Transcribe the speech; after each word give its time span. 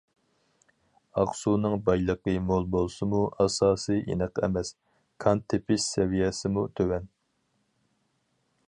ئاقسۇنىڭ 1.23 1.75
بايلىقى 1.89 2.33
مول 2.47 2.65
بولسىمۇ، 2.77 3.19
ئاساسى 3.45 3.99
ئېنىق 4.01 4.43
ئەمەس، 4.49 4.73
كان 5.27 5.45
تېپىش 5.53 5.87
سەۋىيەسىمۇ 5.95 6.67
تۆۋەن. 6.81 7.09